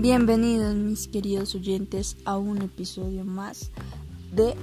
Bienvenidos 0.00 0.76
mis 0.76 1.08
queridos 1.08 1.56
oyentes 1.56 2.18
a 2.24 2.38
un 2.38 2.62
episodio 2.62 3.24
más 3.24 3.72
de 4.32 4.54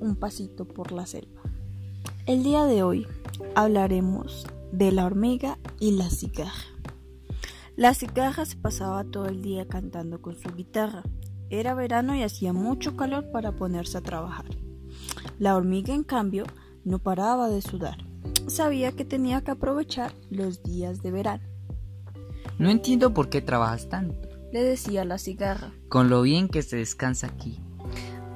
Un 0.00 0.16
pasito 0.16 0.64
por 0.64 0.90
la 0.90 1.06
selva. 1.06 1.40
El 2.26 2.42
día 2.42 2.64
de 2.64 2.82
hoy 2.82 3.06
hablaremos 3.54 4.44
de 4.72 4.90
la 4.90 5.06
hormiga 5.06 5.56
y 5.78 5.92
la 5.92 6.10
cigarra. 6.10 6.50
La 7.76 7.94
cigarra 7.94 8.44
se 8.44 8.56
pasaba 8.56 9.04
todo 9.04 9.26
el 9.26 9.40
día 9.40 9.68
cantando 9.68 10.20
con 10.20 10.36
su 10.36 10.52
guitarra. 10.52 11.04
Era 11.48 11.74
verano 11.74 12.16
y 12.16 12.24
hacía 12.24 12.52
mucho 12.52 12.96
calor 12.96 13.30
para 13.30 13.52
ponerse 13.52 13.98
a 13.98 14.02
trabajar. 14.02 14.46
La 15.38 15.54
hormiga, 15.54 15.94
en 15.94 16.02
cambio, 16.02 16.42
no 16.82 16.98
paraba 16.98 17.48
de 17.48 17.62
sudar. 17.62 17.98
Sabía 18.48 18.90
que 18.90 19.04
tenía 19.04 19.42
que 19.42 19.52
aprovechar 19.52 20.12
los 20.28 20.64
días 20.64 21.02
de 21.02 21.12
verano. 21.12 21.44
No 22.58 22.68
entiendo 22.68 23.14
por 23.14 23.28
qué 23.28 23.40
trabajas 23.40 23.88
tanto, 23.88 24.25
le 24.52 24.62
decía 24.62 25.04
la 25.04 25.18
cigarra. 25.18 25.72
con 25.88 26.08
lo 26.08 26.22
bien 26.22 26.48
que 26.48 26.62
se 26.62 26.76
descansa 26.76 27.26
aquí. 27.26 27.60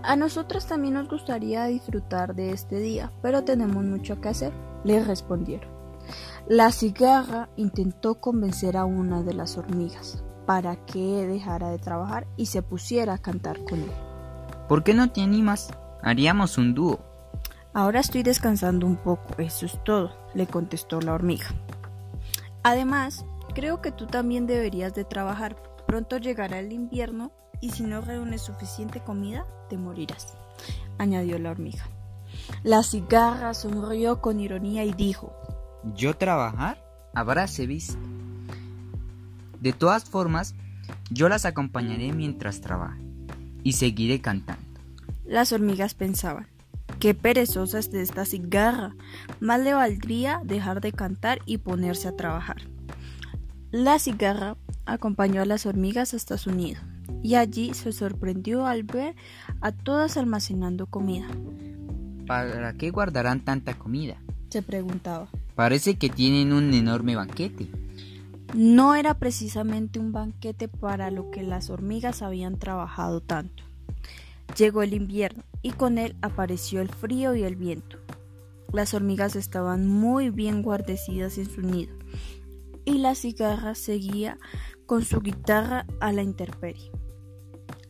A 0.03 0.17
nosotros 0.17 0.67
también 0.67 0.95
nos 0.95 1.09
gustaría 1.09 1.65
disfrutar 1.67 2.35
de 2.35 2.53
este 2.53 2.79
día, 2.79 3.13
pero 3.23 3.45
tenemos 3.45 3.85
mucho 3.85 4.21
que 4.21 4.31
hacer, 4.31 4.53
le 4.85 5.05
respondieron. 5.05 5.71
La 6.49 6.73
cigarra 6.73 7.51
intentó 7.57 8.21
convencer 8.21 8.77
a 8.77 8.85
una 8.85 9.23
de 9.23 9.35
las 9.35 9.59
hormigas 9.59 10.25
para 10.47 10.85
que 10.87 11.27
dejara 11.27 11.69
de 11.71 11.79
trabajar 11.79 12.27
y 12.37 12.47
se 12.47 12.63
pusiera 12.63 13.15
a 13.15 13.19
cantar 13.19 13.63
con 13.65 13.81
él. 13.81 13.93
¿Por 14.69 14.83
qué 14.83 14.95
no 14.95 15.13
te 15.13 15.21
animas? 15.21 15.71
Haríamos 16.03 16.59
un 16.59 16.75
dúo. 16.75 16.99
Ahora 17.73 18.01
estoy 18.01 18.23
descansando 18.25 18.87
un 18.87 18.97
poco, 18.97 19.35
eso 19.39 19.67
es 19.67 19.79
todo, 19.85 20.11
le 20.35 20.47
contestó 20.47 21.01
la 21.01 21.13
hormiga. 21.13 21.47
Además, 22.65 23.25
creo 23.55 23.81
que 23.81 23.93
tú 23.93 24.07
también 24.07 24.47
deberías 24.47 24.93
de 24.95 25.05
trabajar. 25.05 25.57
Pronto 25.91 26.19
llegará 26.19 26.61
el 26.61 26.73
invierno 26.73 27.33
y 27.61 27.71
si 27.71 27.83
no 27.83 28.01
reúnes 28.01 28.43
suficiente 28.43 29.01
comida, 29.01 29.45
te 29.69 29.77
morirás, 29.77 30.35
añadió 30.99 31.37
la 31.41 31.51
hormiga. 31.51 31.85
La 32.63 32.85
cigarra 32.85 33.55
sonrió 33.55 34.21
con 34.21 34.39
ironía 34.39 34.85
y 34.85 34.93
dijo, 34.93 35.35
¿Yo 35.97 36.17
trabajar? 36.17 36.81
Habráse 37.13 37.67
visto. 37.67 37.99
De 39.61 39.73
todas 39.73 40.05
formas, 40.05 40.55
yo 41.11 41.29
las 41.29 41.45
acompañaré 41.45 42.13
mientras 42.13 42.61
trabaje 42.61 43.03
y 43.65 43.73
seguiré 43.73 44.21
cantando. 44.21 44.81
Las 45.25 45.51
hormigas 45.51 45.95
pensaban, 45.95 46.47
qué 47.01 47.15
perezosa 47.15 47.81
es 47.81 47.91
de 47.91 48.03
esta 48.03 48.25
cigarra, 48.27 48.95
más 49.41 49.59
le 49.59 49.75
valdría 49.75 50.41
dejar 50.45 50.83
de 50.83 50.93
cantar 50.93 51.41
y 51.47 51.59
ponerse 51.59 52.07
a 52.07 52.15
trabajar. 52.15 52.59
La 53.73 53.99
cigarra 53.99 54.57
acompañó 54.93 55.41
a 55.41 55.47
las 55.47 55.67
hormigas 55.67 56.15
hasta 56.15 56.37
su 56.37 56.51
nido 56.51 56.81
y 57.23 57.35
allí 57.35 57.75
se 57.75 57.93
sorprendió 57.93 58.67
al 58.67 58.83
ver 58.83 59.15
a 59.61 59.73
todas 59.73 60.17
almacenando 60.17 60.87
comida. 60.87 61.29
¿Para 62.27 62.73
qué 62.75 62.91
guardarán 62.91 63.45
tanta 63.45 63.75
comida? 63.79 64.21
Se 64.51 64.63
preguntaba. 64.63 65.29
Parece 65.55 65.97
que 65.97 66.09
tienen 66.09 66.53
un 66.53 66.73
enorme 66.75 67.17
banquete. 67.17 67.69
No 68.55 68.95
era 68.95 69.15
precisamente 69.15 70.01
un 70.01 70.13
banquete 70.13 70.67
para 70.67 71.11
lo 71.11 71.31
que 71.31 71.43
las 71.43 71.71
hormigas 71.71 72.23
habían 72.23 72.59
trabajado 72.59 73.21
tanto. 73.21 73.63
Llegó 74.57 74.83
el 74.83 74.95
invierno 74.95 75.45
y 75.63 75.71
con 75.71 75.99
él 75.99 76.17
apareció 76.21 76.81
el 76.81 76.89
frío 76.89 77.37
y 77.37 77.45
el 77.45 77.55
viento. 77.55 77.99
Las 78.73 78.95
hormigas 78.95 79.37
estaban 79.37 79.87
muy 79.87 80.31
bien 80.31 80.63
guardecidas 80.63 81.39
en 81.39 81.49
su 81.49 81.61
nido 81.61 81.95
y 82.85 82.99
la 82.99 83.15
cigarra 83.15 83.75
seguía 83.75 84.39
con 84.91 85.05
su 85.05 85.21
guitarra 85.21 85.87
a 86.01 86.11
la 86.11 86.25
intemperie. 86.25 86.91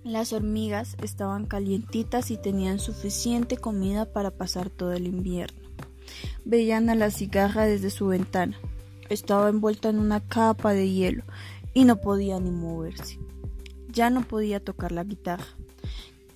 Las 0.04 0.34
hormigas 0.34 0.98
estaban 1.02 1.46
calientitas 1.46 2.30
y 2.30 2.36
tenían 2.36 2.78
suficiente 2.78 3.56
comida 3.56 4.12
para 4.12 4.30
pasar 4.30 4.68
todo 4.68 4.92
el 4.92 5.06
invierno. 5.06 5.62
Veían 6.44 6.90
a 6.90 6.94
la 6.94 7.10
cigarra 7.10 7.64
desde 7.64 7.88
su 7.88 8.08
ventana. 8.08 8.60
Estaba 9.08 9.48
envuelta 9.48 9.88
en 9.88 9.98
una 9.98 10.20
capa 10.20 10.74
de 10.74 10.90
hielo 10.90 11.24
y 11.72 11.86
no 11.86 12.02
podía 12.02 12.38
ni 12.38 12.50
moverse. 12.50 13.18
Ya 13.88 14.10
no 14.10 14.20
podía 14.20 14.62
tocar 14.62 14.92
la 14.92 15.04
guitarra. 15.04 15.46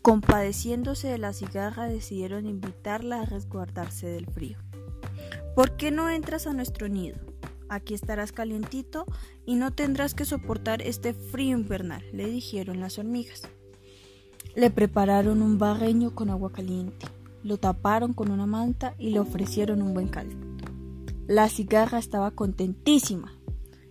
Compadeciéndose 0.00 1.08
de 1.08 1.18
la 1.18 1.34
cigarra, 1.34 1.88
decidieron 1.88 2.46
invitarla 2.46 3.20
a 3.20 3.26
resguardarse 3.26 4.06
del 4.06 4.24
frío. 4.28 4.56
¿Por 5.54 5.76
qué 5.76 5.90
no 5.90 6.08
entras 6.08 6.46
a 6.46 6.54
nuestro 6.54 6.88
nido? 6.88 7.18
Aquí 7.68 7.94
estarás 7.94 8.32
calientito 8.32 9.06
y 9.46 9.54
no 9.56 9.72
tendrás 9.72 10.14
que 10.14 10.24
soportar 10.24 10.82
este 10.82 11.14
frío 11.14 11.56
invernal, 11.56 12.04
le 12.12 12.26
dijeron 12.28 12.80
las 12.80 12.98
hormigas. 12.98 13.42
Le 14.54 14.70
prepararon 14.70 15.42
un 15.42 15.58
barreño 15.58 16.14
con 16.14 16.30
agua 16.30 16.52
caliente, 16.52 17.06
lo 17.42 17.56
taparon 17.56 18.12
con 18.12 18.30
una 18.30 18.46
manta 18.46 18.94
y 18.98 19.10
le 19.10 19.20
ofrecieron 19.20 19.82
un 19.82 19.94
buen 19.94 20.08
caldo. 20.08 20.36
La 21.26 21.48
cigarra 21.48 21.98
estaba 21.98 22.30
contentísima, 22.30 23.32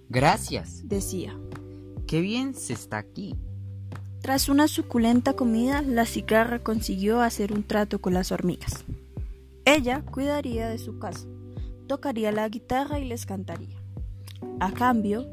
Gracias. 0.09 0.87
decía. 0.87 1.37
Qué 2.05 2.21
bien 2.21 2.53
se 2.53 2.73
está 2.73 2.99
aquí. 2.99 3.35
Tras 4.21 4.47
una 4.47 4.67
suculenta 4.67 5.33
comida, 5.33 5.81
la 5.81 6.05
cigarra 6.05 6.59
consiguió 6.59 7.21
hacer 7.21 7.51
un 7.51 7.63
trato 7.63 7.99
con 7.99 8.13
las 8.13 8.31
hormigas. 8.31 8.85
Ella 9.65 10.01
cuidaría 10.05 10.69
de 10.69 10.77
su 10.77 10.99
casa, 10.99 11.27
tocaría 11.87 12.31
la 12.31 12.47
guitarra 12.49 12.99
y 12.99 13.05
les 13.05 13.25
cantaría. 13.25 13.77
A 14.59 14.71
cambio, 14.71 15.29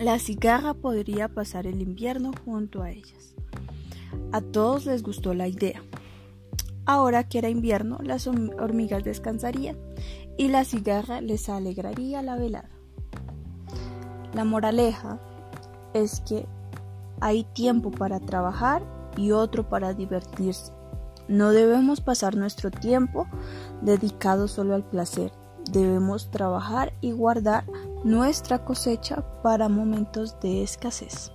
la 0.00 0.18
cigarra 0.18 0.74
podría 0.74 1.28
pasar 1.28 1.66
el 1.66 1.80
invierno 1.80 2.32
junto 2.44 2.82
a 2.82 2.90
ellas. 2.90 3.34
A 4.32 4.40
todos 4.40 4.86
les 4.86 5.02
gustó 5.02 5.34
la 5.34 5.48
idea. 5.48 5.82
Ahora 6.86 7.28
que 7.28 7.38
era 7.38 7.48
invierno, 7.48 7.98
las 8.02 8.26
horm- 8.26 8.54
hormigas 8.60 9.04
descansarían 9.04 9.76
y 10.36 10.48
la 10.48 10.64
cigarra 10.64 11.20
les 11.20 11.48
alegraría 11.48 12.22
la 12.22 12.36
velada. 12.36 12.70
La 14.34 14.44
moraleja 14.44 15.20
es 15.94 16.20
que 16.20 16.46
hay 17.20 17.44
tiempo 17.44 17.90
para 17.90 18.18
trabajar 18.20 18.82
y 19.16 19.30
otro 19.30 19.68
para 19.68 19.94
divertirse. 19.94 20.72
No 21.28 21.52
debemos 21.52 22.00
pasar 22.00 22.36
nuestro 22.36 22.70
tiempo 22.70 23.26
dedicado 23.80 24.48
solo 24.48 24.74
al 24.74 24.84
placer. 24.84 25.32
Debemos 25.70 26.30
trabajar 26.30 26.92
y 27.00 27.12
guardar 27.12 27.64
nuestra 28.04 28.64
cosecha 28.64 29.24
para 29.42 29.68
momentos 29.68 30.38
de 30.40 30.62
escasez. 30.62 31.32